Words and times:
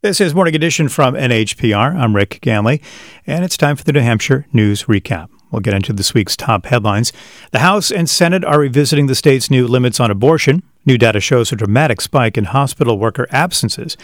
This 0.00 0.20
is 0.20 0.32
Morning 0.32 0.54
Edition 0.54 0.88
from 0.88 1.14
NHPR. 1.14 1.96
I'm 1.96 2.14
Rick 2.14 2.38
Ganley, 2.40 2.80
and 3.26 3.44
it's 3.44 3.56
time 3.56 3.74
for 3.74 3.82
the 3.82 3.92
New 3.92 3.98
Hampshire 3.98 4.46
News 4.52 4.84
Recap. 4.84 5.28
We'll 5.50 5.58
get 5.58 5.74
into 5.74 5.92
this 5.92 6.14
week's 6.14 6.36
top 6.36 6.66
headlines. 6.66 7.12
The 7.50 7.58
House 7.58 7.90
and 7.90 8.08
Senate 8.08 8.44
are 8.44 8.60
revisiting 8.60 9.08
the 9.08 9.16
state's 9.16 9.50
new 9.50 9.66
limits 9.66 9.98
on 9.98 10.08
abortion. 10.08 10.62
New 10.86 10.98
data 10.98 11.18
shows 11.18 11.50
a 11.50 11.56
dramatic 11.56 12.00
spike 12.00 12.38
in 12.38 12.44
hospital 12.44 12.96
worker 12.96 13.26
absences, 13.32 13.96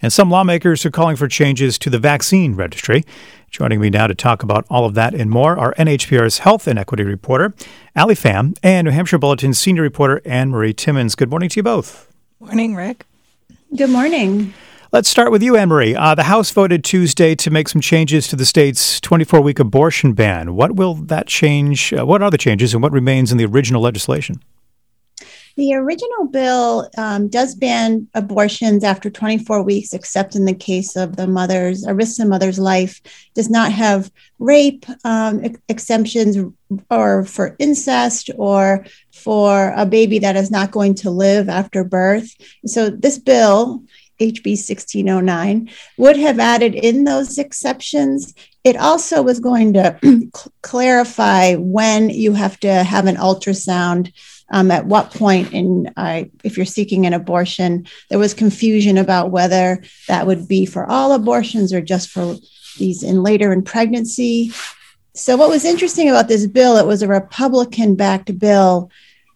and 0.00 0.12
some 0.12 0.30
lawmakers 0.30 0.86
are 0.86 0.90
calling 0.92 1.16
for 1.16 1.26
changes 1.26 1.80
to 1.80 1.90
the 1.90 1.98
vaccine 1.98 2.54
registry. 2.54 3.02
Joining 3.50 3.80
me 3.80 3.90
now 3.90 4.06
to 4.06 4.14
talk 4.14 4.44
about 4.44 4.66
all 4.70 4.84
of 4.84 4.94
that 4.94 5.14
and 5.16 5.32
more 5.32 5.58
are 5.58 5.74
NHPR's 5.74 6.38
health 6.38 6.68
and 6.68 6.78
equity 6.78 7.02
reporter, 7.02 7.54
Alli 7.96 8.14
Fam, 8.14 8.54
and 8.62 8.84
New 8.84 8.92
Hampshire 8.92 9.18
Bulletin's 9.18 9.58
senior 9.58 9.82
reporter, 9.82 10.20
Annmarie 10.24 10.76
Timmins. 10.76 11.16
Good 11.16 11.28
morning 11.28 11.48
to 11.48 11.56
you 11.56 11.64
both. 11.64 12.06
Morning, 12.38 12.76
Rick. 12.76 13.04
Good 13.74 13.90
morning. 13.90 14.54
Let's 14.92 15.08
start 15.08 15.30
with 15.30 15.40
you, 15.40 15.52
Marie. 15.52 15.94
Uh, 15.94 16.16
the 16.16 16.24
House 16.24 16.50
voted 16.50 16.82
Tuesday 16.82 17.36
to 17.36 17.50
make 17.52 17.68
some 17.68 17.80
changes 17.80 18.26
to 18.26 18.34
the 18.34 18.44
state's 18.44 19.00
24 19.00 19.40
week 19.40 19.60
abortion 19.60 20.14
ban. 20.14 20.56
What 20.56 20.74
will 20.74 20.94
that 20.94 21.28
change? 21.28 21.92
Uh, 21.92 22.04
what 22.04 22.22
are 22.22 22.30
the 22.30 22.36
changes 22.36 22.74
and 22.74 22.82
what 22.82 22.90
remains 22.90 23.30
in 23.30 23.38
the 23.38 23.44
original 23.44 23.80
legislation? 23.80 24.42
The 25.56 25.74
original 25.74 26.26
bill 26.26 26.90
um, 26.98 27.28
does 27.28 27.54
ban 27.54 28.08
abortions 28.14 28.82
after 28.82 29.10
24 29.10 29.62
weeks, 29.62 29.92
except 29.92 30.34
in 30.34 30.44
the 30.44 30.54
case 30.54 30.96
of 30.96 31.14
the 31.14 31.28
mother's, 31.28 31.84
a 31.84 31.94
risk 31.94 32.16
to 32.16 32.24
mother's 32.24 32.58
life, 32.58 33.00
does 33.34 33.48
not 33.48 33.70
have 33.70 34.10
rape 34.40 34.86
um, 35.04 35.44
ex- 35.44 35.60
exemptions 35.68 36.36
or 36.90 37.24
for 37.26 37.54
incest 37.60 38.30
or 38.36 38.84
for 39.12 39.72
a 39.76 39.86
baby 39.86 40.18
that 40.18 40.34
is 40.34 40.50
not 40.50 40.72
going 40.72 40.96
to 40.96 41.10
live 41.10 41.48
after 41.48 41.84
birth. 41.84 42.34
So 42.66 42.90
this 42.90 43.18
bill 43.18 43.84
HB 44.20 44.50
1609 44.50 45.70
would 45.96 46.16
have 46.16 46.38
added 46.38 46.74
in 46.74 47.04
those 47.04 47.38
exceptions. 47.38 48.34
It 48.64 48.76
also 48.76 49.22
was 49.22 49.40
going 49.40 49.72
to 49.72 49.98
clarify 50.62 51.54
when 51.54 52.10
you 52.10 52.34
have 52.34 52.60
to 52.60 52.70
have 52.84 53.06
an 53.06 53.16
ultrasound. 53.16 54.12
Um, 54.52 54.72
at 54.72 54.86
what 54.86 55.14
point 55.14 55.52
in 55.52 55.92
uh, 55.96 56.24
if 56.42 56.56
you're 56.56 56.66
seeking 56.66 57.06
an 57.06 57.12
abortion 57.12 57.86
there 58.08 58.18
was 58.18 58.34
confusion 58.34 58.98
about 58.98 59.30
whether 59.30 59.80
that 60.08 60.26
would 60.26 60.48
be 60.48 60.66
for 60.66 60.90
all 60.90 61.12
abortions 61.12 61.72
or 61.72 61.80
just 61.80 62.10
for 62.10 62.34
these 62.76 63.04
in 63.04 63.22
later 63.22 63.52
in 63.52 63.62
pregnancy 63.62 64.50
so 65.14 65.36
what 65.36 65.50
was 65.50 65.64
interesting 65.64 66.10
about 66.10 66.26
this 66.26 66.48
bill 66.48 66.78
it 66.78 66.86
was 66.88 67.00
a 67.00 67.06
republican 67.06 67.94
backed 67.94 68.36
bill 68.40 68.90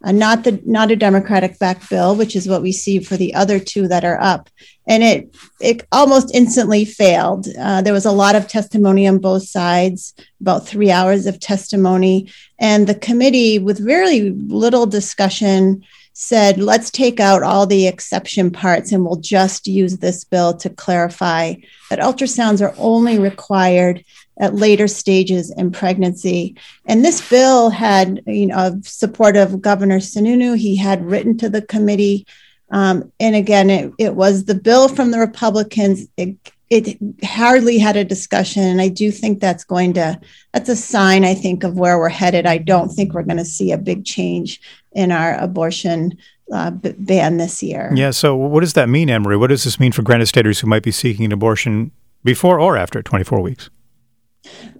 uh, 0.05 0.12
not 0.12 0.44
the 0.44 0.60
not 0.66 0.91
a 0.91 0.97
Democratic 0.97 1.58
backed 1.58 1.88
bill, 1.88 2.14
which 2.14 2.36
is 2.36 2.47
what 2.47 2.62
we 2.62 2.72
see 2.72 2.98
for 2.98 3.16
the 3.16 3.34
other 3.34 3.58
two 3.58 3.88
that 3.88 4.05
are 4.05 4.20
up. 4.20 4.50
And 4.86 5.02
it 5.02 5.34
it 5.60 5.86
almost 5.91 6.34
instantly 6.34 6.84
failed. 6.84 7.48
Uh, 7.58 7.80
there 7.80 7.94
was 7.94 8.05
a 8.05 8.12
lot 8.12 8.34
of 8.36 8.47
testimony 8.47 9.08
on 9.08 9.19
both 9.19 9.48
sides, 9.48 10.14
about 10.41 10.66
three 10.66 10.91
hours 10.91 11.27
of 11.27 11.41
testimony, 11.41 12.30
and 12.58 12.86
the 12.86 12.94
committee, 12.94 13.58
with 13.58 13.84
very 13.84 14.30
little 14.30 14.84
discussion, 14.84 15.82
said, 16.12 16.58
"Let's 16.58 16.91
take 16.91 17.19
out 17.19 17.42
all 17.42 17.66
the 17.66 17.86
exception 17.86 18.50
parts, 18.50 18.92
and 18.92 19.05
we'll 19.05 19.16
just 19.16 19.66
use 19.66 19.97
this 19.97 20.22
bill 20.22 20.55
to 20.58 20.69
clarify 20.69 21.55
that 21.88 21.98
ultrasounds 21.98 22.60
are 22.60 22.75
only 22.77 23.19
required." 23.19 24.05
At 24.39 24.55
later 24.55 24.89
stages 24.89 25.53
in 25.53 25.71
pregnancy. 25.71 26.57
And 26.87 27.05
this 27.05 27.29
bill 27.29 27.71
had, 27.71 28.21
you 28.27 28.47
know, 28.47 28.81
support 28.83 29.37
of 29.37 29.63
Governor 29.63 30.01
Sununu. 30.01 30.59
He 30.59 30.75
had 30.75 31.05
written 31.05 31.39
to 31.39 31.49
the 31.49 31.63
committee. 31.63 32.27
Um, 32.71 33.12
and 33.21 33.37
again, 33.37 33.71
it, 33.71 33.93
it 33.99 34.17
was 34.17 34.47
the 34.47 34.57
bill 34.57 34.89
from 34.89 35.12
the 35.12 35.21
Republicans. 35.21 36.09
It, 36.17 36.37
it 36.69 36.99
hardly 37.25 37.79
had 37.79 37.97
a 37.97 38.05
discussion. 38.05 38.65
And 38.65 38.81
I 38.81 38.89
do 38.89 39.12
think 39.12 39.39
that's 39.39 39.62
going 39.62 39.93
to, 39.95 40.21
that's 40.53 40.69
a 40.69 40.75
sign, 40.75 41.25
I 41.25 41.35
think, 41.35 41.62
of 41.62 41.79
where 41.79 41.99
we're 41.99 42.09
headed. 42.09 42.47
I 42.47 42.59
don't 42.59 42.89
think 42.89 43.15
we're 43.15 43.23
going 43.23 43.37
to 43.37 43.45
see 43.45 43.71
a 43.71 43.79
big 43.79 44.05
change 44.05 44.61
in 44.93 45.12
our 45.12 45.37
abortion 45.39 46.19
uh, 46.53 46.71
ban 46.71 47.37
this 47.37 47.62
year. 47.62 47.91
Yeah. 47.94 48.11
So, 48.11 48.34
what 48.34 48.61
does 48.61 48.75
that 48.75 48.89
mean, 48.89 49.09
Emory? 49.09 49.37
What 49.37 49.49
does 49.49 49.65
this 49.65 49.81
mean 49.81 49.93
for 49.93 50.03
Granite 50.03 50.27
Staters 50.27 50.61
who 50.61 50.67
might 50.67 50.83
be 50.83 50.91
seeking 50.91 51.25
an 51.25 51.33
abortion 51.33 51.93
before 52.23 52.61
or 52.61 52.77
after 52.77 53.03
24 53.03 53.41
weeks? 53.41 53.71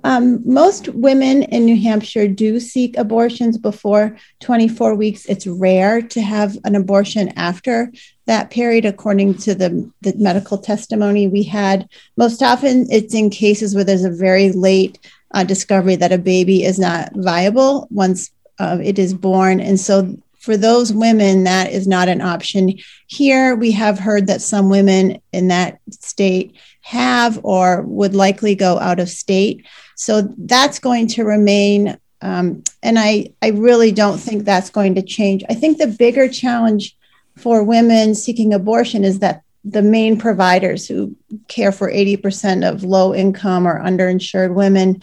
Um, 0.03 0.41
most 0.45 0.89
women 0.89 1.45
in 1.45 1.65
New 1.65 1.81
Hampshire 1.81 2.29
do 2.29 2.61
seek 2.61 2.97
abortions 2.97 3.57
before 3.57 4.17
24 4.41 4.95
weeks. 4.95 5.27
It's 5.27 5.47
rare 5.47 6.03
to 6.03 6.21
have 6.21 6.59
an 6.65 6.75
abortion 6.75 7.33
after 7.37 7.93
that 8.27 8.51
period, 8.51 8.85
according 8.85 9.35
to 9.39 9.55
the, 9.55 9.91
the 10.03 10.15
medical 10.17 10.59
testimony 10.59 11.27
we 11.27 11.43
had. 11.43 11.89
Most 12.17 12.43
often, 12.43 12.87
it's 12.91 13.15
in 13.15 13.31
cases 13.31 13.75
where 13.75 13.85
there's 13.85 14.05
a 14.05 14.11
very 14.11 14.53
late 14.53 14.99
uh, 15.33 15.45
discovery 15.45 15.97
that 15.97 16.13
a 16.13 16.19
baby 16.19 16.65
is 16.65 16.79
not 16.79 17.11
viable 17.15 17.89
once 17.91 18.31
uh, 18.59 18.79
it 18.83 18.99
is 18.99 19.13
born. 19.13 19.61
And 19.61 19.79
so, 19.81 20.17
for 20.45 20.59
those 20.59 20.93
women, 20.93 21.45
that 21.45 21.73
is 21.73 21.89
not 21.89 22.07
an 22.09 22.21
option. 22.21 22.75
Here, 23.07 23.57
we 23.57 23.71
have 23.71 23.99
heard 23.99 24.27
that 24.27 24.43
some 24.43 24.69
women 24.69 25.23
in 25.33 25.49
that 25.49 25.81
state 25.91 26.57
have 26.83 27.41
or 27.43 27.81
would 27.83 28.15
likely 28.15 28.55
go 28.55 28.79
out 28.79 29.01
of 29.01 29.09
state. 29.09 29.65
So 29.97 30.29
that's 30.37 30.79
going 30.79 31.09
to 31.09 31.25
remain. 31.25 31.97
Um, 32.21 32.63
and 32.83 32.99
I, 32.99 33.33
I 33.41 33.49
really 33.49 33.91
don't 33.91 34.19
think 34.19 34.45
that's 34.45 34.69
going 34.69 34.97
to 34.97 35.03
change. 35.03 35.43
I 35.49 35.55
think 35.55 35.79
the 35.79 35.87
bigger 35.87 36.29
challenge 36.29 36.95
for 37.39 37.65
women 37.65 38.15
seeking 38.15 38.53
abortion 38.53 39.03
is 39.03 39.21
that 39.21 39.45
the 39.65 39.81
main 39.81 40.19
providers 40.19 40.87
who 40.87 41.17
care 41.49 41.73
for 41.73 41.91
80% 41.91 42.69
of 42.69 42.85
low 42.85 43.15
income 43.15 43.67
or 43.67 43.83
underinsured 43.83 44.53
women 44.53 45.01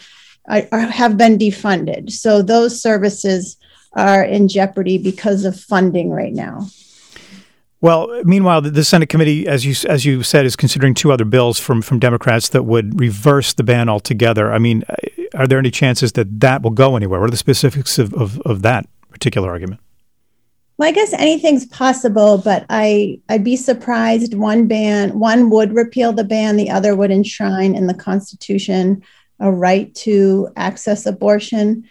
are, 0.48 0.62
are, 0.70 0.78
have 0.78 1.16
been 1.16 1.36
defunded. 1.36 2.12
So 2.12 2.42
those 2.42 2.80
services 2.80 3.56
are 3.94 4.22
in 4.22 4.48
jeopardy 4.48 4.98
because 4.98 5.44
of 5.44 5.58
funding 5.58 6.10
right 6.10 6.32
now. 6.32 6.66
Well, 7.82 8.22
meanwhile, 8.22 8.60
the 8.60 8.84
Senate 8.84 9.08
committee, 9.08 9.48
as 9.48 9.66
you 9.66 9.74
as 9.88 10.04
you 10.04 10.22
said, 10.22 10.46
is 10.46 10.54
considering 10.54 10.94
two 10.94 11.10
other 11.10 11.24
bills 11.24 11.58
from 11.58 11.82
from 11.82 11.98
Democrats 11.98 12.48
that 12.50 12.62
would 12.62 13.00
reverse 13.00 13.52
the 13.54 13.64
ban 13.64 13.88
altogether. 13.88 14.52
I 14.52 14.58
mean, 14.58 14.84
uh, 14.88 14.94
are 15.34 15.48
there 15.48 15.58
any 15.58 15.72
chances 15.72 16.12
that 16.12 16.40
that 16.40 16.62
will 16.62 16.70
go 16.70 16.94
anywhere? 16.94 17.18
What 17.18 17.26
are 17.26 17.32
the 17.32 17.36
specifics 17.36 17.98
of, 17.98 18.14
of, 18.14 18.40
of 18.42 18.62
that 18.62 18.86
particular 19.10 19.50
argument? 19.50 19.80
Well, 20.78 20.88
I 20.88 20.92
guess 20.92 21.12
anything's 21.14 21.66
possible, 21.66 22.38
but 22.38 22.66
I 22.70 23.20
I'd 23.28 23.42
be 23.42 23.56
surprised 23.56 24.34
one 24.34 24.68
ban 24.68 25.18
one 25.18 25.50
would 25.50 25.74
repeal 25.74 26.12
the 26.12 26.22
ban, 26.22 26.56
the 26.56 26.70
other 26.70 26.94
would 26.94 27.10
enshrine 27.10 27.74
in 27.74 27.88
the 27.88 27.94
Constitution 27.94 29.02
a 29.40 29.50
right 29.50 29.92
to 29.96 30.48
access 30.54 31.04
abortion 31.04 31.84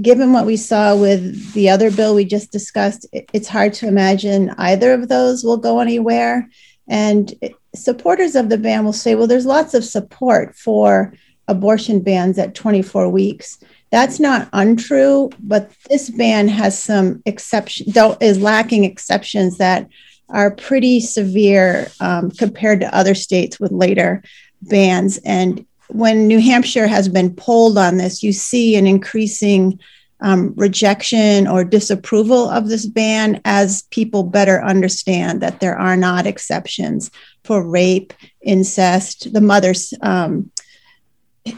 given 0.00 0.32
what 0.32 0.46
we 0.46 0.56
saw 0.56 0.96
with 0.96 1.52
the 1.52 1.68
other 1.68 1.90
bill 1.90 2.14
we 2.14 2.24
just 2.24 2.52
discussed, 2.52 3.06
it's 3.12 3.48
hard 3.48 3.72
to 3.74 3.88
imagine 3.88 4.50
either 4.58 4.92
of 4.92 5.08
those 5.08 5.44
will 5.44 5.56
go 5.56 5.80
anywhere. 5.80 6.48
And 6.88 7.32
supporters 7.74 8.34
of 8.34 8.48
the 8.48 8.58
ban 8.58 8.84
will 8.84 8.92
say, 8.92 9.14
well, 9.14 9.26
there's 9.26 9.46
lots 9.46 9.74
of 9.74 9.84
support 9.84 10.54
for 10.56 11.14
abortion 11.48 12.00
bans 12.00 12.38
at 12.38 12.54
24 12.54 13.08
weeks. 13.08 13.58
That's 13.90 14.18
not 14.18 14.48
untrue, 14.52 15.30
but 15.38 15.70
this 15.88 16.10
ban 16.10 16.48
has 16.48 16.82
some 16.82 17.22
exception, 17.26 17.92
is 18.20 18.40
lacking 18.40 18.84
exceptions 18.84 19.58
that 19.58 19.88
are 20.28 20.50
pretty 20.50 21.00
severe 21.00 21.88
um, 22.00 22.30
compared 22.30 22.80
to 22.80 22.94
other 22.94 23.14
states 23.14 23.60
with 23.60 23.70
later 23.70 24.22
bans. 24.62 25.18
And 25.18 25.66
when 25.92 26.26
New 26.26 26.40
Hampshire 26.40 26.86
has 26.86 27.08
been 27.08 27.34
polled 27.34 27.78
on 27.78 27.96
this, 27.98 28.22
you 28.22 28.32
see 28.32 28.76
an 28.76 28.86
increasing 28.86 29.78
um, 30.20 30.54
rejection 30.56 31.46
or 31.46 31.64
disapproval 31.64 32.48
of 32.48 32.68
this 32.68 32.86
ban 32.86 33.40
as 33.44 33.82
people 33.90 34.22
better 34.22 34.62
understand 34.62 35.40
that 35.40 35.60
there 35.60 35.76
are 35.76 35.96
not 35.96 36.26
exceptions 36.26 37.10
for 37.44 37.66
rape, 37.66 38.12
incest, 38.40 39.32
the 39.32 39.40
mother's, 39.40 39.92
um, 40.00 40.50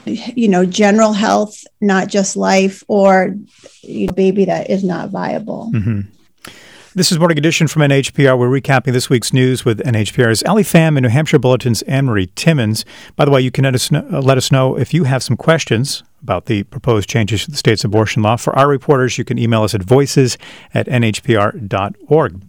you 0.05 0.49
know, 0.49 0.65
general 0.65 1.13
health, 1.13 1.63
not 1.81 2.09
just 2.09 2.37
life, 2.37 2.83
or 2.89 3.37
you 3.83 4.07
know, 4.07 4.15
baby 4.15 4.47
that 4.47 4.71
is 4.71 4.83
not 4.83 5.11
viable. 5.11 5.71
Mm-hmm. 5.75 6.01
This 6.97 7.11
is 7.11 7.19
Morning 7.19 7.37
Edition 7.37 7.67
from 7.67 7.83
NHPR. 7.83 8.39
We're 8.39 8.49
recapping 8.49 8.93
this 8.93 9.11
week's 9.11 9.33
news 9.33 9.65
with 9.65 9.81
NHPR's 9.81 10.45
Alli 10.45 10.63
Fam 10.63 10.97
and 10.97 11.03
New 11.03 11.11
Hampshire 11.11 11.41
Bulletin's 11.41 11.83
Annmarie 11.89 12.33
Timmins. 12.37 12.85
By 13.17 13.25
the 13.25 13.33
way, 13.33 13.41
you 13.41 13.51
can 13.51 13.65
let 13.65 13.75
us, 13.75 13.91
know, 13.91 14.07
let 14.23 14.39
us 14.39 14.53
know 14.53 14.79
if 14.79 14.95
you 14.95 15.03
have 15.03 15.21
some 15.21 15.37
questions 15.37 16.05
about 16.23 16.47
the 16.47 16.63
proposed 16.63 17.09
changes 17.09 17.47
to 17.47 17.51
the 17.51 17.57
state's 17.57 17.83
abortion 17.83 18.23
law. 18.23 18.37
For 18.37 18.57
our 18.57 18.69
reporters, 18.69 19.19
you 19.19 19.25
can 19.25 19.41
email 19.41 19.65
us 19.65 19.75
at 19.75 19.83
voices 19.83 20.39
at 20.73 20.87
nhpr.org. 20.87 22.43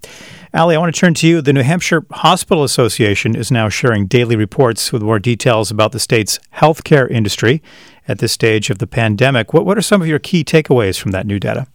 Alli, 0.53 0.75
I 0.75 0.77
want 0.77 0.93
to 0.93 0.99
turn 0.99 1.15
to 1.15 1.27
you. 1.27 1.41
The 1.41 1.51
New 1.51 1.63
Hampshire 1.63 2.05
Hospital 2.11 2.63
Association 2.63 3.35
is 3.35 3.49
now 3.49 3.67
sharing 3.67 4.05
daily 4.05 4.35
reports 4.35 4.93
with 4.93 5.01
more 5.01 5.17
details 5.17 5.71
about 5.71 5.91
the 5.91 5.99
state's 5.99 6.37
healthcare 6.53 7.09
industry 7.09 7.63
at 8.07 8.19
this 8.19 8.33
stage 8.33 8.69
of 8.69 8.77
the 8.77 8.85
pandemic. 8.85 9.55
What, 9.55 9.65
what 9.65 9.75
are 9.75 9.81
some 9.81 10.03
of 10.03 10.07
your 10.07 10.19
key 10.19 10.43
takeaways 10.43 10.99
from 10.99 11.13
that 11.13 11.25
new 11.25 11.39
data? 11.39 11.65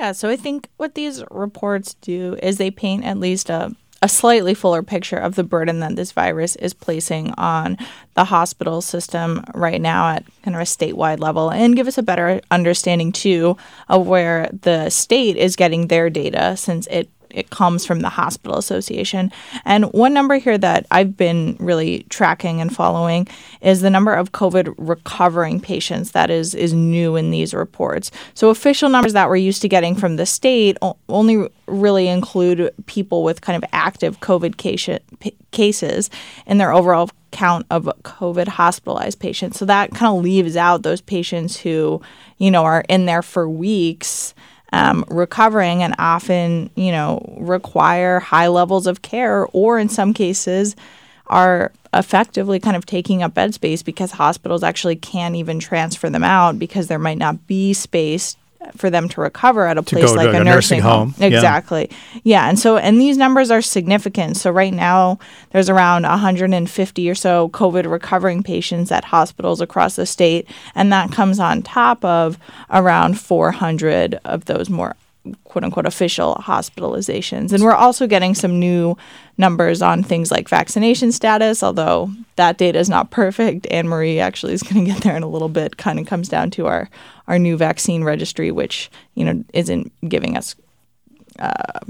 Yeah, 0.00 0.12
so 0.12 0.30
I 0.30 0.36
think 0.36 0.70
what 0.78 0.94
these 0.94 1.22
reports 1.30 1.92
do 1.92 2.38
is 2.42 2.56
they 2.56 2.70
paint 2.70 3.04
at 3.04 3.18
least 3.18 3.50
a, 3.50 3.76
a 4.00 4.08
slightly 4.08 4.54
fuller 4.54 4.82
picture 4.82 5.18
of 5.18 5.34
the 5.34 5.44
burden 5.44 5.80
that 5.80 5.94
this 5.94 6.12
virus 6.12 6.56
is 6.56 6.72
placing 6.72 7.32
on 7.32 7.76
the 8.14 8.24
hospital 8.24 8.80
system 8.80 9.44
right 9.52 9.78
now 9.78 10.08
at 10.08 10.24
kind 10.42 10.54
of 10.56 10.62
a 10.62 10.64
statewide 10.64 11.20
level 11.20 11.50
and 11.50 11.76
give 11.76 11.86
us 11.86 11.98
a 11.98 12.02
better 12.02 12.40
understanding 12.50 13.12
too 13.12 13.58
of 13.90 14.06
where 14.06 14.48
the 14.62 14.88
state 14.88 15.36
is 15.36 15.54
getting 15.54 15.88
their 15.88 16.08
data 16.08 16.56
since 16.56 16.86
it 16.86 17.10
it 17.34 17.50
comes 17.50 17.84
from 17.86 18.00
the 18.00 18.08
hospital 18.08 18.58
association. 18.58 19.32
And 19.64 19.92
one 19.92 20.12
number 20.12 20.36
here 20.36 20.58
that 20.58 20.86
I've 20.90 21.16
been 21.16 21.56
really 21.58 22.04
tracking 22.08 22.60
and 22.60 22.74
following 22.74 23.28
is 23.60 23.80
the 23.80 23.90
number 23.90 24.12
of 24.12 24.32
COVID 24.32 24.74
recovering 24.78 25.60
patients 25.60 26.12
that 26.12 26.30
is 26.30 26.54
is 26.54 26.72
new 26.72 27.16
in 27.16 27.30
these 27.30 27.54
reports. 27.54 28.10
So 28.34 28.50
official 28.50 28.88
numbers 28.88 29.12
that 29.12 29.28
we're 29.28 29.36
used 29.36 29.62
to 29.62 29.68
getting 29.68 29.94
from 29.94 30.16
the 30.16 30.26
state 30.26 30.76
only 31.08 31.48
really 31.66 32.08
include 32.08 32.72
people 32.86 33.22
with 33.22 33.40
kind 33.40 33.62
of 33.62 33.68
active 33.72 34.20
COVID 34.20 34.56
case, 34.56 34.88
cases 35.50 36.10
in 36.46 36.58
their 36.58 36.72
overall 36.72 37.10
count 37.30 37.66
of 37.70 37.84
COVID 38.02 38.48
hospitalized 38.48 39.20
patients. 39.20 39.58
So 39.58 39.64
that 39.66 39.90
kind 39.92 40.16
of 40.16 40.22
leaves 40.22 40.56
out 40.56 40.82
those 40.82 41.00
patients 41.00 41.56
who, 41.58 42.02
you 42.38 42.50
know, 42.50 42.64
are 42.64 42.84
in 42.88 43.06
there 43.06 43.22
for 43.22 43.48
weeks 43.48 44.34
um, 44.72 45.04
recovering 45.08 45.82
and 45.82 45.94
often, 45.98 46.70
you 46.74 46.92
know, 46.92 47.34
require 47.38 48.20
high 48.20 48.48
levels 48.48 48.86
of 48.86 49.02
care 49.02 49.46
or 49.52 49.78
in 49.78 49.88
some 49.88 50.14
cases 50.14 50.76
are 51.26 51.72
effectively 51.92 52.58
kind 52.60 52.76
of 52.76 52.86
taking 52.86 53.22
up 53.22 53.34
bed 53.34 53.54
space 53.54 53.82
because 53.82 54.12
hospitals 54.12 54.62
actually 54.62 54.96
can't 54.96 55.36
even 55.36 55.58
transfer 55.58 56.10
them 56.10 56.24
out 56.24 56.58
because 56.58 56.88
there 56.88 56.98
might 56.98 57.18
not 57.18 57.46
be 57.46 57.72
space 57.72 58.36
for 58.76 58.90
them 58.90 59.08
to 59.08 59.20
recover 59.20 59.66
at 59.66 59.78
a 59.78 59.82
place 59.82 60.12
like 60.14 60.26
a, 60.26 60.30
a, 60.30 60.32
nursing, 60.32 60.44
nursing 60.44 60.80
home. 60.80 61.12
home. 61.12 61.24
Exactly. 61.24 61.88
Yeah. 61.90 62.20
yeah. 62.24 62.48
And 62.48 62.58
so, 62.58 62.76
and 62.76 63.00
these 63.00 63.16
numbers 63.16 63.50
are 63.50 63.62
significant. 63.62 64.36
So, 64.36 64.50
right 64.50 64.72
now, 64.72 65.18
there's 65.50 65.70
around 65.70 66.02
150 66.02 67.10
or 67.10 67.14
so 67.14 67.48
COVID 67.50 67.90
recovering 67.90 68.42
patients 68.42 68.92
at 68.92 69.04
hospitals 69.04 69.60
across 69.60 69.96
the 69.96 70.06
state. 70.06 70.48
And 70.74 70.92
that 70.92 71.12
comes 71.12 71.40
on 71.40 71.62
top 71.62 72.04
of 72.04 72.38
around 72.70 73.18
400 73.18 74.20
of 74.24 74.44
those 74.46 74.68
more 74.68 74.96
quote 75.44 75.64
unquote 75.64 75.86
official 75.86 76.34
hospitalizations. 76.36 77.52
And 77.52 77.62
we're 77.62 77.74
also 77.74 78.06
getting 78.06 78.34
some 78.34 78.58
new 78.58 78.96
numbers 79.36 79.82
on 79.82 80.02
things 80.02 80.30
like 80.30 80.48
vaccination 80.48 81.12
status, 81.12 81.62
although 81.62 82.10
that 82.36 82.58
data 82.58 82.78
is 82.78 82.88
not 82.88 83.10
perfect. 83.10 83.66
Annmarie 83.70 84.20
actually 84.20 84.54
is 84.54 84.62
going 84.64 84.84
to 84.84 84.92
get 84.92 85.02
there 85.02 85.16
in 85.16 85.22
a 85.22 85.28
little 85.28 85.48
bit. 85.48 85.76
Kind 85.76 85.98
of 85.98 86.06
comes 86.06 86.28
down 86.28 86.50
to 86.52 86.66
our, 86.66 86.88
our 87.28 87.38
new 87.38 87.56
vaccine 87.56 88.04
registry, 88.04 88.50
which, 88.50 88.90
you 89.14 89.24
know, 89.24 89.44
isn't 89.52 89.92
giving 90.08 90.36
us 90.36 90.56
uh, 91.38 91.80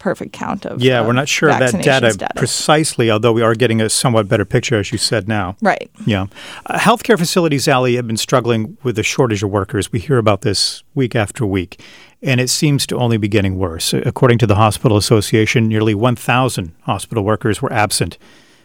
perfect 0.00 0.32
count 0.32 0.66
of 0.66 0.82
yeah 0.82 1.06
we're 1.06 1.12
not 1.12 1.28
sure 1.28 1.50
of 1.50 1.58
that 1.60 1.72
data 1.82 2.10
status. 2.10 2.34
precisely 2.34 3.10
although 3.10 3.32
we 3.32 3.42
are 3.42 3.54
getting 3.54 3.80
a 3.80 3.88
somewhat 3.88 4.26
better 4.26 4.44
picture 4.44 4.78
as 4.80 4.90
you 4.90 4.98
said 4.98 5.28
now 5.28 5.56
right 5.62 5.90
yeah 6.04 6.26
uh, 6.66 6.78
healthcare 6.78 7.16
facilities 7.18 7.68
ali 7.68 7.94
have 7.94 8.06
been 8.06 8.16
struggling 8.16 8.76
with 8.82 8.98
a 8.98 9.02
shortage 9.04 9.42
of 9.42 9.50
workers 9.50 9.92
we 9.92 10.00
hear 10.00 10.18
about 10.18 10.40
this 10.40 10.82
week 10.94 11.14
after 11.14 11.46
week 11.46 11.80
and 12.22 12.40
it 12.40 12.50
seems 12.50 12.86
to 12.86 12.96
only 12.96 13.16
be 13.16 13.28
getting 13.28 13.56
worse. 13.56 13.94
According 13.94 14.38
to 14.38 14.46
the 14.46 14.56
Hospital 14.56 14.96
Association, 14.96 15.68
nearly 15.68 15.94
1,000 15.94 16.72
hospital 16.82 17.24
workers 17.24 17.62
were 17.62 17.72
absent 17.72 18.18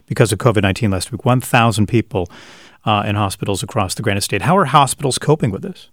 because 0.07 0.31
of 0.31 0.39
COVID 0.39 0.61
19 0.61 0.91
last 0.91 1.11
week. 1.11 1.25
1,000 1.25 1.87
people 1.87 2.29
uh, 2.85 3.03
in 3.05 3.15
hospitals 3.15 3.63
across 3.63 3.95
the 3.95 4.01
Granite 4.01 4.21
State. 4.21 4.41
How 4.43 4.57
are 4.57 4.65
hospitals 4.65 5.17
coping 5.17 5.51
with 5.51 5.61
this? 5.61 5.89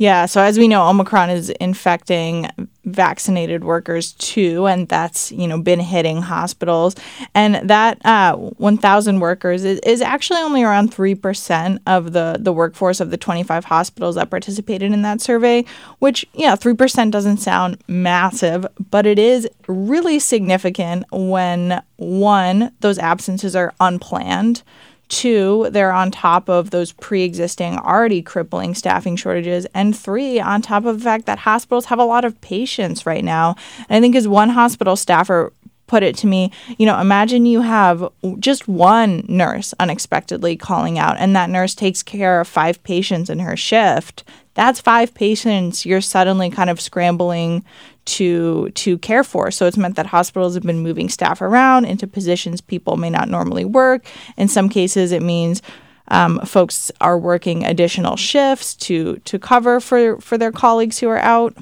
Yeah, 0.00 0.26
so 0.26 0.40
as 0.40 0.58
we 0.58 0.68
know, 0.68 0.88
Omicron 0.88 1.30
is 1.30 1.50
infecting 1.50 2.48
vaccinated 2.84 3.64
workers 3.64 4.12
too, 4.12 4.66
and 4.66 4.88
that's 4.88 5.32
you 5.32 5.48
know 5.48 5.60
been 5.60 5.80
hitting 5.80 6.22
hospitals. 6.22 6.94
And 7.34 7.68
that 7.68 7.98
uh, 8.06 8.36
1,000 8.36 9.18
workers 9.18 9.64
is, 9.64 9.80
is 9.80 10.00
actually 10.00 10.38
only 10.40 10.62
around 10.62 10.94
three 10.94 11.16
percent 11.16 11.82
of 11.88 12.12
the 12.12 12.36
the 12.38 12.52
workforce 12.52 13.00
of 13.00 13.10
the 13.10 13.16
25 13.16 13.64
hospitals 13.64 14.14
that 14.14 14.30
participated 14.30 14.92
in 14.92 15.02
that 15.02 15.20
survey. 15.20 15.64
Which 15.98 16.24
yeah, 16.32 16.54
three 16.54 16.74
percent 16.74 17.10
doesn't 17.10 17.38
sound 17.38 17.82
massive, 17.88 18.64
but 18.90 19.04
it 19.04 19.18
is 19.18 19.48
really 19.66 20.20
significant 20.20 21.06
when 21.10 21.82
one 21.96 22.72
those 22.80 23.00
absences 23.00 23.56
are 23.56 23.74
unplanned. 23.80 24.62
Two, 25.08 25.68
they're 25.70 25.92
on 25.92 26.10
top 26.10 26.48
of 26.48 26.70
those 26.70 26.92
pre 26.92 27.22
existing, 27.22 27.78
already 27.78 28.22
crippling 28.22 28.74
staffing 28.74 29.16
shortages. 29.16 29.66
And 29.74 29.96
three, 29.96 30.38
on 30.38 30.62
top 30.62 30.84
of 30.84 30.98
the 30.98 31.04
fact 31.04 31.26
that 31.26 31.40
hospitals 31.40 31.86
have 31.86 31.98
a 31.98 32.04
lot 32.04 32.24
of 32.24 32.40
patients 32.40 33.06
right 33.06 33.24
now. 33.24 33.56
And 33.88 33.96
I 33.96 34.00
think 34.00 34.14
as 34.14 34.28
one 34.28 34.50
hospital 34.50 34.96
staffer 34.96 35.52
put 35.86 36.02
it 36.02 36.16
to 36.18 36.26
me, 36.26 36.52
you 36.76 36.86
know, 36.86 37.00
imagine 37.00 37.46
you 37.46 37.62
have 37.62 38.12
just 38.38 38.68
one 38.68 39.24
nurse 39.26 39.74
unexpectedly 39.80 40.56
calling 40.56 40.98
out, 40.98 41.16
and 41.18 41.34
that 41.34 41.50
nurse 41.50 41.74
takes 41.74 42.02
care 42.02 42.40
of 42.40 42.46
five 42.46 42.82
patients 42.84 43.28
in 43.28 43.40
her 43.40 43.56
shift. 43.56 44.22
That's 44.54 44.80
five 44.80 45.14
patients 45.14 45.86
you're 45.86 46.00
suddenly 46.00 46.50
kind 46.50 46.68
of 46.68 46.80
scrambling 46.80 47.64
to 48.08 48.70
to 48.70 48.98
care 48.98 49.22
for. 49.22 49.50
So 49.50 49.66
it's 49.66 49.76
meant 49.76 49.96
that 49.96 50.06
hospitals 50.06 50.54
have 50.54 50.62
been 50.62 50.80
moving 50.80 51.08
staff 51.08 51.40
around 51.40 51.84
into 51.84 52.06
positions 52.06 52.60
people 52.60 52.96
may 52.96 53.10
not 53.10 53.28
normally 53.28 53.64
work. 53.64 54.04
In 54.36 54.48
some 54.48 54.68
cases, 54.68 55.12
it 55.12 55.22
means 55.22 55.62
um, 56.08 56.40
folks 56.40 56.90
are 57.00 57.18
working 57.18 57.64
additional 57.64 58.16
shifts 58.16 58.74
to 58.74 59.16
to 59.24 59.38
cover 59.38 59.80
for 59.80 60.20
for 60.20 60.38
their 60.38 60.52
colleagues 60.52 60.98
who 60.98 61.08
are 61.08 61.18
out. 61.18 61.54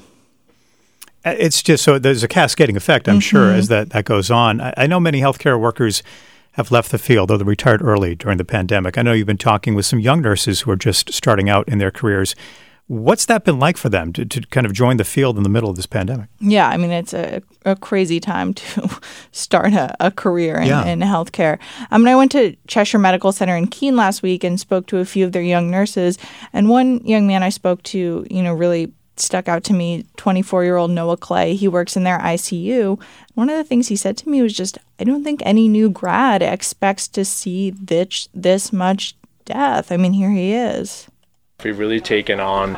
Uh, 1.25 1.35
it's 1.37 1.61
just 1.61 1.83
so 1.83 1.99
there's 1.99 2.23
a 2.23 2.27
cascading 2.27 2.77
effect, 2.77 3.09
I'm 3.09 3.15
mm-hmm. 3.15 3.19
sure, 3.19 3.51
as 3.51 3.67
that, 3.67 3.89
that 3.89 4.05
goes 4.05 4.31
on. 4.31 4.61
I, 4.61 4.73
I 4.77 4.87
know 4.87 4.99
many 4.99 5.19
healthcare 5.19 5.59
workers 5.59 6.01
have 6.53 6.71
left 6.71 6.91
the 6.91 6.97
field, 6.97 7.29
though 7.29 7.37
they 7.37 7.43
retired 7.43 7.83
early 7.83 8.15
during 8.15 8.37
the 8.37 8.45
pandemic. 8.45 8.97
I 8.97 9.01
know 9.01 9.13
you've 9.13 9.27
been 9.27 9.37
talking 9.37 9.75
with 9.75 9.85
some 9.85 9.99
young 9.99 10.21
nurses 10.21 10.61
who 10.61 10.71
are 10.71 10.77
just 10.77 11.13
starting 11.13 11.49
out 11.49 11.67
in 11.67 11.77
their 11.77 11.91
careers. 11.91 12.35
What's 12.87 13.25
that 13.25 13.43
been 13.43 13.59
like 13.59 13.75
for 13.75 13.89
them 13.89 14.13
to, 14.13 14.23
to 14.23 14.41
kind 14.47 14.65
of 14.65 14.71
join 14.71 14.95
the 14.95 15.03
field 15.03 15.35
in 15.35 15.43
the 15.43 15.49
middle 15.49 15.69
of 15.69 15.75
this 15.75 15.85
pandemic? 15.85 16.29
Yeah, 16.39 16.69
I 16.69 16.77
mean, 16.77 16.91
it's 16.91 17.13
a, 17.13 17.41
a 17.65 17.75
crazy 17.75 18.21
time 18.21 18.53
to 18.53 18.89
start 19.33 19.73
a, 19.73 19.93
a 19.99 20.09
career 20.09 20.57
in, 20.57 20.67
yeah. 20.67 20.85
in 20.85 20.99
healthcare. 21.01 21.59
Um, 21.91 22.03
and 22.03 22.09
I 22.09 22.15
went 22.15 22.31
to 22.31 22.55
Cheshire 22.67 22.97
Medical 22.97 23.33
Center 23.33 23.57
in 23.57 23.67
Keene 23.67 23.97
last 23.97 24.23
week 24.23 24.45
and 24.45 24.57
spoke 24.57 24.87
to 24.87 24.99
a 24.99 25.05
few 25.05 25.25
of 25.25 25.33
their 25.33 25.41
young 25.41 25.69
nurses. 25.69 26.17
And 26.53 26.69
one 26.69 27.05
young 27.05 27.27
man 27.27 27.43
I 27.43 27.49
spoke 27.49 27.83
to, 27.83 28.25
you 28.29 28.41
know, 28.41 28.53
really 28.53 28.93
stuck 29.17 29.49
out 29.49 29.63
to 29.65 29.73
me 29.73 30.05
24 30.15 30.63
year 30.63 30.77
old 30.77 30.91
Noah 30.91 31.17
Clay. 31.17 31.55
He 31.55 31.67
works 31.67 31.97
in 31.97 32.03
their 32.03 32.19
ICU. 32.19 33.01
One 33.33 33.49
of 33.49 33.57
the 33.57 33.63
things 33.65 33.89
he 33.89 33.97
said 33.97 34.15
to 34.17 34.29
me 34.29 34.41
was 34.41 34.53
just, 34.53 34.77
I 34.97 35.03
don't 35.03 35.25
think 35.25 35.41
any 35.43 35.67
new 35.67 35.89
grad 35.89 36.41
expects 36.41 37.09
to 37.09 37.25
see 37.25 37.71
this, 37.71 38.29
this 38.33 38.71
much 38.71 39.15
death. 39.43 39.91
I 39.91 39.97
mean, 39.97 40.13
here 40.13 40.31
he 40.31 40.53
is. 40.53 41.07
We've 41.63 41.79
really 41.79 41.99
taken 41.99 42.39
on 42.39 42.77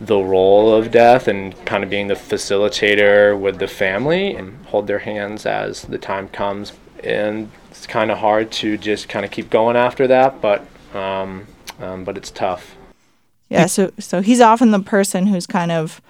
the 0.00 0.16
role 0.16 0.72
of 0.72 0.90
death 0.90 1.28
and 1.28 1.54
kind 1.66 1.84
of 1.84 1.90
being 1.90 2.06
the 2.06 2.14
facilitator 2.14 3.38
with 3.38 3.58
the 3.58 3.68
family 3.68 4.34
and 4.34 4.64
hold 4.64 4.86
their 4.86 5.00
hands 5.00 5.44
as 5.44 5.82
the 5.82 5.98
time 5.98 6.30
comes. 6.30 6.72
And 7.04 7.50
it's 7.70 7.86
kind 7.86 8.10
of 8.10 8.16
hard 8.16 8.50
to 8.52 8.78
just 8.78 9.10
kind 9.10 9.26
of 9.26 9.30
keep 9.30 9.50
going 9.50 9.76
after 9.76 10.06
that, 10.06 10.40
but 10.40 10.66
um, 10.94 11.46
um, 11.78 12.04
but 12.04 12.16
it's 12.16 12.30
tough. 12.30 12.74
Yeah, 13.50 13.66
so 13.66 13.92
so 13.98 14.22
he's 14.22 14.40
often 14.40 14.70
the 14.70 14.80
person 14.80 15.26
who's 15.26 15.46
kind 15.46 15.70
of 15.70 16.00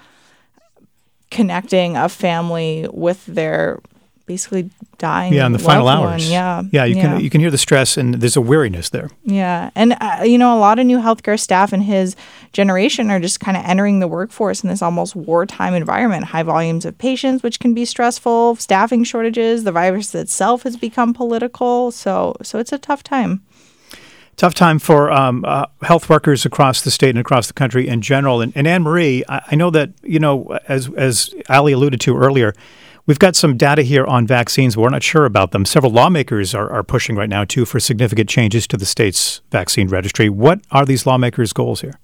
connecting 1.33 1.97
a 1.97 2.09
family 2.09 2.87
with 2.93 3.27
their 3.27 3.81
basically 4.27 4.71
dying. 4.99 5.33
Yeah, 5.33 5.47
in 5.47 5.53
the 5.53 5.59
final 5.59 5.85
one. 5.87 5.97
hours. 5.97 6.31
Yeah, 6.31 6.63
yeah. 6.71 6.85
You 6.85 6.97
yeah. 6.97 7.03
can 7.03 7.21
you 7.21 7.31
can 7.31 7.41
hear 7.41 7.51
the 7.51 7.59
stress, 7.59 7.97
and 7.97 8.15
there's 8.15 8.37
a 8.37 8.41
weariness 8.41 8.91
there. 8.91 9.11
Yeah, 9.25 9.71
and 9.75 9.97
uh, 10.01 10.23
you 10.25 10.39
know, 10.39 10.57
a 10.57 10.61
lot 10.61 10.79
of 10.79 10.87
new 10.87 10.99
healthcare 10.99 11.39
staff 11.39 11.73
in 11.73 11.81
his 11.81 12.17
generation 12.53 13.11
are 13.11 13.21
just 13.21 13.41
kind 13.41 13.57
of 13.57 13.65
entering 13.65 14.01
the 14.01 14.09
workforce 14.09 14.63
in 14.63 14.69
this 14.69 14.83
almost 14.83 15.17
wartime 15.17 15.75
environment. 15.75 16.25
High 16.25 16.43
volumes 16.43 16.85
of 16.85 16.99
patients, 16.99 17.43
which 17.43 17.61
can 17.61 17.75
be 17.75 17.85
stressful. 17.85 18.57
Staffing 18.57 19.05
shortages. 19.05 19.65
The 19.65 19.73
virus 19.73 20.15
itself 20.15 20.65
has 20.65 20.77
become 20.77 21.15
political. 21.15 21.91
So 21.91 22.37
so 22.43 22.59
it's 22.59 22.73
a 22.73 22.79
tough 22.79 23.03
time 23.03 23.43
tough 24.37 24.55
time 24.55 24.79
for 24.79 25.11
um, 25.11 25.45
uh, 25.47 25.67
health 25.83 26.09
workers 26.09 26.45
across 26.45 26.83
the 26.83 26.91
state 26.91 27.11
and 27.11 27.19
across 27.19 27.47
the 27.47 27.55
country 27.55 27.89
in 27.89 28.03
general. 28.03 28.41
And, 28.41 28.53
and 28.55 28.67
Annmarie, 28.67 29.23
I, 29.29 29.41
I, 29.53 29.55
know 29.55 29.71
that 29.71 29.91
you 30.03 30.19
know, 30.19 30.59
as 30.69 30.91
as 30.91 31.35
Alli 31.49 31.73
alluded 31.73 32.01
to 32.03 32.17
earlier, 32.17 32.55
We've 33.07 33.21
got 33.21 33.37
some 33.37 33.57
data 33.57 33.83
here 33.83 34.05
on 34.05 34.27
vaccines. 34.27 34.77
We're 34.77 34.91
not 34.91 35.05
sure 35.05 35.27
about 35.27 35.53
them. 35.53 35.65
Several 35.65 35.93
lawmakers 35.93 36.57
are, 36.57 36.69
are 36.71 36.83
pushing 36.83 37.15
right 37.15 37.29
now, 37.29 37.45
too, 37.45 37.65
for 37.65 37.79
significant 37.79 38.29
changes 38.29 38.67
to 38.67 38.77
the 38.77 38.85
state's 38.85 39.43
vaccine 39.53 39.87
registry. 39.87 40.29
What 40.29 40.61
are 40.73 40.85
these 40.85 41.07
lawmakers' 41.07 41.53
goals 41.53 41.83
here? 41.83 42.01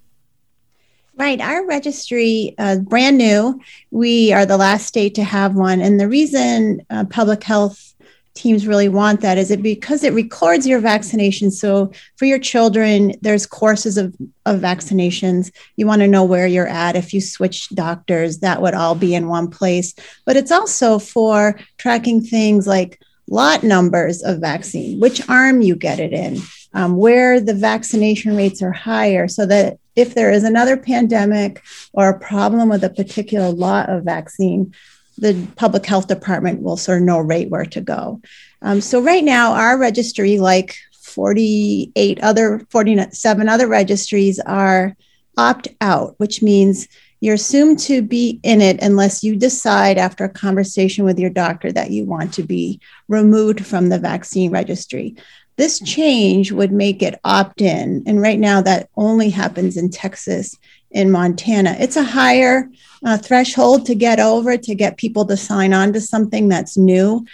Right. 1.17 1.41
Our 1.41 1.67
registry 1.67 2.55
uh, 2.57 2.79
brand 2.79 3.19
new. 3.19 3.61
We 3.91 4.33
are 4.33 4.47
the 4.47 4.57
last 4.57 4.87
state 4.87 5.15
to 5.17 5.25
have 5.25 5.57
one. 5.57 5.81
And 5.81 5.99
the 5.99 6.09
reason 6.09 6.81
uh, 6.89 7.05
public 7.05 7.43
health 7.43 7.92
teams 8.35 8.67
really 8.67 8.89
want 8.89 9.21
that 9.21 9.39
is 9.39 9.51
it 9.51 9.63
because 9.63 10.03
it 10.05 10.13
records 10.13 10.67
your 10.67 10.81
vaccination. 10.81 11.51
So 11.51 11.93
for 12.17 12.25
your 12.25 12.39
children 12.39 13.15
there's 13.21 13.47
courses 13.47 13.99
of, 13.99 14.15
of 14.47 14.61
vaccinations. 14.61 15.53
You 15.77 15.87
want 15.87 16.01
to 16.01 16.09
know 16.09 16.25
where 16.25 16.47
you're 16.47 16.67
at. 16.67 16.97
If 16.97 17.13
you 17.13 17.21
switch 17.21 17.69
doctors 17.71 18.39
that 18.39 18.63
would 18.63 18.75
all 18.75 18.95
be 18.95 19.15
in 19.15 19.29
one 19.29 19.49
place. 19.49 19.95
But 20.25 20.37
it's 20.37 20.53
also 20.53 20.99
for 20.99 21.59
tracking 21.79 22.23
things 22.23 22.67
like 22.67 23.01
lot 23.29 23.63
numbers 23.63 24.23
of 24.23 24.41
vaccine 24.41 24.99
which 25.01 25.27
arm 25.29 25.63
you 25.63 25.77
get 25.77 26.01
it 26.01 26.13
in 26.13 26.39
um, 26.75 26.97
where 26.97 27.41
the 27.41 27.55
vaccination 27.55 28.37
rates 28.37 28.63
are 28.63 28.73
higher 28.73 29.29
so 29.29 29.47
that 29.47 29.79
if 29.95 30.15
there 30.15 30.31
is 30.31 30.45
another 30.45 30.77
pandemic 30.77 31.63
or 31.93 32.09
a 32.09 32.19
problem 32.19 32.69
with 32.69 32.83
a 32.83 32.91
particular 32.91 33.51
lot 33.51 33.89
of 33.89 34.05
vaccine 34.05 34.75
the 35.19 35.47
public 35.57 35.87
health 35.87 36.09
department 36.09 36.63
will 36.63 36.77
sort 36.77 36.99
of 36.99 37.05
know 37.05 37.21
right 37.21 37.49
where 37.51 37.67
to 37.67 37.81
go. 37.81 38.21
Um, 38.63 38.81
so 38.81 39.01
right 39.01 39.25
now, 39.25 39.53
our 39.53 39.79
registry, 39.79 40.39
like 40.39 40.77
48 41.03 42.23
other, 42.23 42.67
47 42.71 43.49
other 43.49 43.69
registries, 43.69 44.39
are 44.41 44.97
opt 45.37 45.69
out, 45.81 46.15
which 46.19 46.43
means 46.43 46.89
you're 47.21 47.35
assumed 47.35 47.79
to 47.79 48.03
be 48.03 48.41
in 48.43 48.61
it 48.61 48.83
unless 48.83 49.23
you 49.23 49.37
decide 49.37 49.97
after 49.97 50.25
a 50.25 50.29
conversation 50.29 51.05
with 51.05 51.19
your 51.19 51.31
doctor 51.31 51.71
that 51.71 51.91
you 51.91 52.05
want 52.05 52.35
to 52.35 52.43
be 52.43 52.81
removed 53.09 53.65
from 53.65 53.89
the 53.89 53.99
vaccine 53.99 54.51
registry. 54.51 55.15
This 55.57 55.79
change 55.81 56.51
would 56.51 56.73
make 56.73 57.03
it 57.03 57.21
opt 57.25 57.61
in. 57.61 58.03
And 58.07 58.21
right 58.21 58.41
now, 58.41 58.61
that 58.63 58.89
only 58.97 59.31
happens 59.31 59.77
in 59.77 59.91
Texas 59.91 60.57
in 60.93 61.11
Montana. 61.11 61.77
It's 61.79 61.97
a 61.97 62.05
higher 62.05 62.69
uh, 63.05 63.19
threshold 63.19 63.87
to 63.87 63.95
get 63.95 64.21
over 64.21 64.57
to 64.57 64.75
get 64.75 64.97
people 64.97 65.25
to 65.27 65.37
sign 65.37 65.73
on 65.73 65.93
to 65.93 66.01
something 66.01 66.49
that's 66.49 66.77
new. 66.77 67.27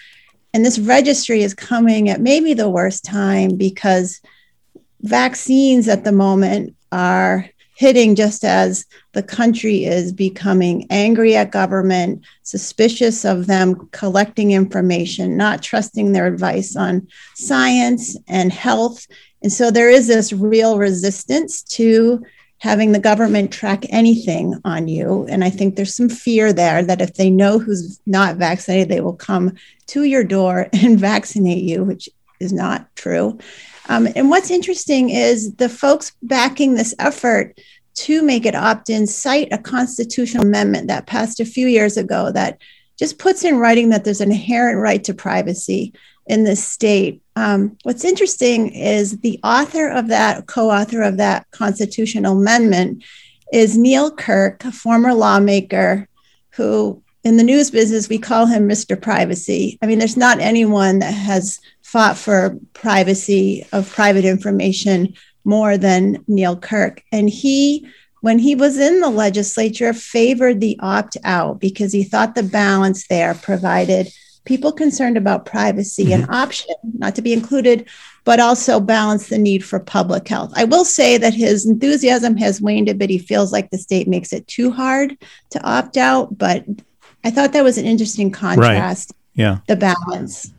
And 0.55 0.65
this 0.65 0.79
registry 0.79 1.43
is 1.43 1.55
coming 1.55 2.09
at 2.09 2.21
maybe 2.21 2.55
the 2.55 2.71
worst 2.71 3.05
time 3.05 3.57
because 3.57 4.21
vaccines 5.03 5.88
at 5.88 6.05
the 6.05 6.12
moment 6.12 6.75
are 6.91 7.49
hitting 7.77 8.17
just 8.17 8.45
as 8.45 8.85
the 9.12 9.23
country 9.23 9.85
is 9.85 10.12
becoming 10.12 10.85
angry 10.91 11.37
at 11.37 11.53
government, 11.53 12.25
suspicious 12.43 13.25
of 13.25 13.47
them 13.47 13.88
collecting 13.93 14.50
information, 14.50 15.37
not 15.37 15.62
trusting 15.62 16.11
their 16.11 16.27
advice 16.27 16.75
on 16.75 17.07
science 17.37 18.17
and 18.27 18.53
health. 18.53 19.07
And 19.43 19.53
so 19.53 19.71
there 19.71 19.88
is 19.88 20.09
this 20.09 20.33
real 20.33 20.77
resistance 20.77 21.62
to 21.62 22.25
having 22.59 22.93
the 22.93 22.99
government 22.99 23.53
track 23.53 23.85
anything 23.91 24.55
on 24.65 24.88
you. 24.88 25.27
And 25.29 25.45
I 25.45 25.50
think 25.50 25.77
there's 25.77 25.95
some 25.95 26.09
fear 26.09 26.53
there 26.53 26.83
that 26.83 27.00
if 27.00 27.15
they 27.15 27.31
know 27.31 27.59
who's 27.59 28.00
not 28.05 28.37
vaccinated, 28.37 28.88
they 28.88 29.00
will 29.00 29.15
come 29.15 29.55
to 29.88 30.03
your 30.03 30.25
door 30.25 30.69
and 30.73 30.99
vaccinate 30.99 31.62
you, 31.62 31.85
which 31.85 32.09
is 32.41 32.53
not 32.53 32.95
true. 32.97 33.38
Um, 33.88 34.09
and 34.15 34.29
what's 34.29 34.50
interesting 34.50 35.11
is 35.11 35.55
the 35.55 35.69
folks 35.69 36.12
backing 36.23 36.75
this 36.75 36.95
effort 36.99 37.59
to 37.95 38.23
make 38.23 38.47
it 38.47 38.55
opt 38.55 38.91
in 38.91 39.07
cite 39.07 39.49
a 39.50 39.59
constitutional 39.59 40.47
amendment 40.47 40.88
that 40.88 41.07
passed 41.07 41.41
a 41.41 41.45
few 41.45 41.67
years 41.67 41.97
ago 41.97 42.31
that 42.31 42.61
just 42.99 43.19
puts 43.19 43.45
in 43.45 43.59
writing 43.59 43.88
that 43.88 44.05
there's 44.05 44.21
an 44.21 44.31
inherent 44.31 44.79
right 44.79 45.03
to 45.05 45.15
privacy 45.15 45.93
in 46.29 46.45
this 46.45 46.65
state. 46.65 47.23
Um, 47.37 47.77
what's 47.83 48.05
interesting 48.05 48.69
is 48.69 49.19
the 49.21 49.41
author 49.43 49.89
of 49.89 50.09
that, 50.09 50.47
co 50.47 50.71
author 50.71 51.03
of 51.03 51.17
that 51.17 51.51
constitutional 51.51 52.39
amendment, 52.39 53.03
is 53.53 53.79
Neal 53.79 54.11
Kurk, 54.11 54.65
a 54.65 54.73
former 54.73 55.15
lawmaker 55.15 56.07
who, 56.51 57.03
in 57.25 57.37
the 57.37 57.43
news 57.43 57.71
business, 57.71 58.09
we 58.09 58.19
call 58.19 58.47
him 58.47 58.69
Mr. 58.69 59.01
Privacy. 59.01 59.79
I 59.81 59.87
mean, 59.87 59.99
there's 59.99 60.17
not 60.17 60.41
anyone 60.41 60.99
that 60.99 61.13
has 61.13 61.61
fought 61.83 62.19
for 62.19 62.59
privacy 62.75 63.67
of 63.73 63.91
private 63.91 64.25
information 64.25 65.15
more 65.45 65.79
than 65.79 66.25
Neal 66.29 66.57
Kurk. 66.57 67.03
And 67.11 67.31
he, 67.31 67.89
when 68.21 68.39
he 68.39 68.55
was 68.55 68.79
in 68.79 69.01
the 69.01 69.09
legislature, 69.09 69.95
favored 69.95 70.61
the 70.61 70.79
opt 70.81 71.17
out 71.25 71.59
because 71.59 71.93
he 71.93 72.05
thought 72.05 72.35
the 72.35 72.43
balance 72.43 73.07
there 73.09 73.35
provided 73.35 74.09
people 74.49 74.73
concerned 74.73 75.19
about 75.19 75.45
privacy 75.45 76.07
mm-hmm. 76.07 76.25
an 76.25 76.31
option 76.35 76.75
not 76.95 77.14
to 77.14 77.23
be 77.23 77.35
included, 77.35 77.87
but 78.25 78.40
also 78.40 78.81
balance 78.81 79.28
the 79.28 79.38
need 79.38 79.62
for 79.62 79.78
public 79.78 80.26
health. 80.26 80.50
I 80.57 80.64
will 80.64 80.87
say 80.87 81.19
that 81.19 81.35
his 81.35 81.67
enthusiasm 81.67 82.37
has 82.38 82.61
waned 82.61 82.88
a 82.88 82.95
bit. 82.95 83.11
He 83.11 83.19
feels 83.19 83.52
like 83.52 83.71
the 83.71 83.78
state 83.78 84.09
makes 84.09 84.33
it 84.33 84.49
too 84.49 84.71
hard 84.73 85.17
to 85.50 85.62
opt 85.62 85.99
out, 85.99 86.37
but 86.37 86.64
I 87.25 87.31
thought 87.31 87.52
that 87.52 87.62
was 87.62 87.76
an 87.76 87.85
interesting 87.85 88.31
contrast. 88.31 89.12
Right. 89.12 89.45
Yeah. 89.45 89.59
The 89.69 89.76
balance. 89.76 90.50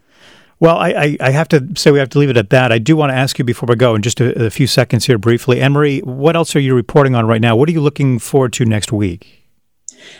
Well, 0.59 0.77
I, 0.77 0.89
I, 0.89 1.17
I, 1.21 1.31
have 1.31 1.47
to 1.49 1.67
say 1.75 1.89
we 1.89 1.99
have 1.99 2.09
to 2.09 2.19
leave 2.19 2.29
it 2.29 2.37
at 2.37 2.49
that. 2.49 2.71
I 2.71 2.79
do 2.79 2.95
want 2.95 3.11
to 3.11 3.15
ask 3.15 3.39
you 3.39 3.45
before 3.45 3.65
we 3.67 3.75
go 3.75 3.95
in 3.95 4.01
just 4.01 4.19
a, 4.19 4.45
a 4.45 4.49
few 4.49 4.67
seconds 4.67 5.05
here 5.05 5.17
briefly. 5.17 5.67
Marie, 5.67 6.01
what 6.01 6.35
else 6.35 6.53
are 6.55 6.59
you 6.59 6.75
reporting 6.75 7.15
on 7.15 7.25
right 7.27 7.41
now? 7.41 7.55
What 7.55 7.69
are 7.69 7.71
you 7.71 7.81
looking 7.81 8.19
forward 8.19 8.53
to 8.53 8.65
next 8.65 8.91
week? 8.91 9.38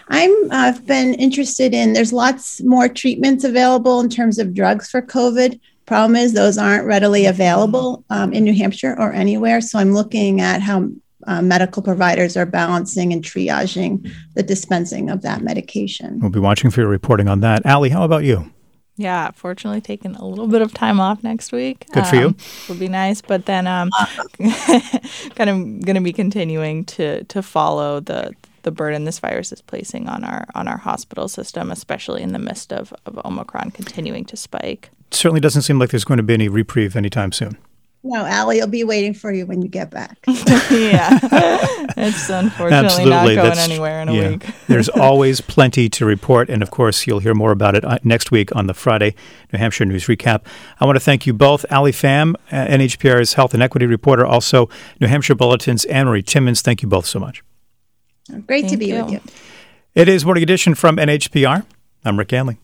I'm 0.09 0.51
I've 0.51 0.85
been 0.85 1.13
interested 1.15 1.73
in 1.73 1.93
there's 1.93 2.13
lots 2.13 2.61
more 2.61 2.87
treatments 2.89 3.43
available 3.43 3.99
in 3.99 4.09
terms 4.09 4.39
of 4.39 4.53
drugs 4.53 4.89
for 4.89 5.01
COVID. 5.01 5.59
Problem 5.85 6.15
is 6.15 6.33
those 6.33 6.57
aren't 6.57 6.85
readily 6.85 7.25
available 7.25 8.03
um, 8.09 8.31
in 8.31 8.43
New 8.43 8.53
Hampshire 8.53 8.95
or 8.99 9.11
anywhere. 9.11 9.59
So 9.59 9.79
I'm 9.79 9.93
looking 9.93 10.39
at 10.39 10.61
how 10.61 10.89
uh, 11.27 11.41
medical 11.41 11.81
providers 11.81 12.37
are 12.37 12.45
balancing 12.45 13.11
and 13.11 13.23
triaging 13.23 14.11
the 14.35 14.43
dispensing 14.43 15.09
of 15.09 15.21
that 15.23 15.41
medication. 15.41 16.19
We'll 16.19 16.29
be 16.29 16.39
watching 16.39 16.69
for 16.71 16.81
your 16.81 16.89
reporting 16.89 17.27
on 17.27 17.39
that. 17.41 17.65
Alli, 17.65 17.89
how 17.89 18.03
about 18.03 18.23
you? 18.23 18.51
Yeah, 18.99 19.31
fortunately, 19.31 19.79
taking 19.79 20.15
a 20.15 20.25
little 20.25 20.47
bit 20.47 20.61
of 20.61 20.73
time 20.73 20.99
off 20.99 21.23
next 21.23 21.53
week. 21.53 21.85
Good 21.93 22.05
for 22.05 22.17
um, 22.17 22.21
you. 22.21 22.35
Would 22.67 22.79
be 22.79 22.89
nice, 22.89 23.21
but 23.21 23.45
then 23.45 23.65
um, 23.65 23.89
kind 25.35 25.49
of 25.49 25.85
going 25.85 25.95
to 25.95 26.01
be 26.01 26.11
continuing 26.11 26.83
to 26.85 27.23
to 27.23 27.41
follow 27.41 28.01
the 28.01 28.35
the 28.69 28.75
burden 28.75 29.05
this 29.05 29.17
virus 29.17 29.51
is 29.51 29.63
placing 29.63 30.07
on 30.07 30.23
our 30.23 30.45
on 30.53 30.67
our 30.67 30.77
hospital 30.77 31.27
system, 31.27 31.71
especially 31.71 32.21
in 32.21 32.33
the 32.33 32.39
midst 32.39 32.71
of, 32.71 32.93
of 33.07 33.17
Omicron 33.25 33.71
continuing 33.71 34.25
to 34.25 34.37
spike. 34.37 34.91
certainly 35.09 35.41
doesn't 35.41 35.63
seem 35.63 35.79
like 35.79 35.89
there's 35.89 36.03
going 36.03 36.17
to 36.17 36.23
be 36.23 36.35
any 36.35 36.47
reprieve 36.47 36.95
anytime 36.95 37.31
soon. 37.31 37.57
No, 38.03 38.25
Alli 38.25 38.59
will 38.59 38.67
be 38.67 38.83
waiting 38.83 39.15
for 39.15 39.31
you 39.31 39.47
when 39.47 39.63
you 39.63 39.67
get 39.67 39.89
back. 39.89 40.19
yeah, 40.27 41.17
it's 41.97 42.29
unfortunately 42.29 42.85
Absolutely. 42.85 43.09
not 43.09 43.25
going 43.25 43.35
That's, 43.35 43.59
anywhere 43.59 44.01
in 44.01 44.07
a 44.07 44.13
yeah. 44.13 44.29
week. 44.29 44.45
There's 44.67 44.87
always 44.87 45.41
plenty 45.41 45.89
to 45.89 46.05
report, 46.05 46.47
and 46.47 46.61
of 46.61 46.69
course, 46.69 47.07
you'll 47.07 47.19
hear 47.19 47.33
more 47.33 47.51
about 47.51 47.75
it 47.75 47.83
uh, 47.83 47.97
next 48.03 48.29
week 48.29 48.55
on 48.55 48.67
the 48.67 48.75
Friday 48.75 49.15
New 49.51 49.57
Hampshire 49.57 49.85
News 49.85 50.05
Recap. 50.05 50.45
I 50.79 50.85
want 50.85 50.95
to 50.95 51.01
thank 51.01 51.25
you 51.25 51.33
both, 51.33 51.65
Alli 51.71 51.91
Fam, 51.91 52.35
uh, 52.51 52.67
NHPR's 52.67 53.33
Health 53.33 53.55
and 53.55 53.63
Equity 53.63 53.87
Reporter, 53.87 54.25
also 54.25 54.69
New 55.01 55.07
Hampshire 55.07 55.35
Bulletin's 55.35 55.85
Annmarie 55.87 56.23
Timmins. 56.23 56.61
Thank 56.61 56.83
you 56.83 56.87
both 56.87 57.07
so 57.07 57.19
much. 57.19 57.43
Great 58.29 58.61
Thank 58.61 58.69
to 58.71 58.77
be 58.77 58.87
you. 58.87 59.03
with 59.03 59.11
you. 59.11 59.21
It 59.95 60.07
is 60.07 60.23
Morning 60.23 60.43
Edition 60.43 60.75
from 60.75 60.97
NHPR. 60.97 61.65
I'm 62.05 62.17
Rick 62.19 62.29
Ganley. 62.29 62.57